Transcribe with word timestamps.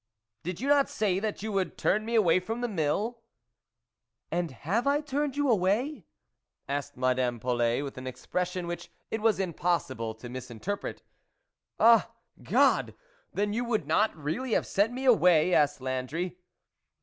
"Did 0.45 0.59
you 0.59 0.67
not 0.67 0.89
say 0.89 1.19
that 1.19 1.43
you 1.43 1.51
would 1.51 1.77
turn 1.77 2.05
me 2.05 2.15
away 2.15 2.39
from 2.39 2.61
the 2.61 2.67
mill?"" 2.67 3.21
And 4.31 4.49
have 4.49 4.87
I 4.87 4.99
turned 4.99 5.37
you 5.37 5.47
away?" 5.47 6.07
asked 6.67 6.97
Madame 6.97 7.39
Polet, 7.39 7.83
with 7.83 7.99
an 7.99 8.07
expression 8.07 8.65
which 8.65 8.89
it 9.11 9.21
was 9.21 9.39
impossible 9.39 10.15
to 10.15 10.27
misinterpret." 10.27 11.03
Ah! 11.79 12.11
God! 12.41 12.95
then 13.31 13.53
you 13.53 13.63
would 13.63 13.85
not 13.85 14.17
really 14.17 14.53
have 14.53 14.65
sent 14.65 14.91
me 14.91 15.05
away?" 15.05 15.53
asked 15.53 15.81
Landry. 15.81 16.35